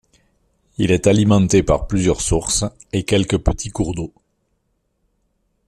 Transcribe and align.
Il 0.79 0.89
est 0.89 1.05
alimenté 1.05 1.61
par 1.61 1.85
plusieurs 1.85 2.21
sources 2.21 2.65
et 2.91 3.03
quelques 3.03 3.37
petits 3.37 3.69
cours 3.69 3.93
d'eau. 3.93 4.11